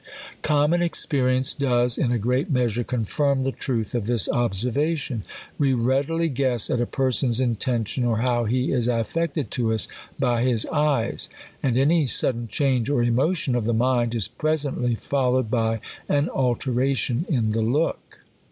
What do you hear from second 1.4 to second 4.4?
does in a great measure confirm• the truth of. this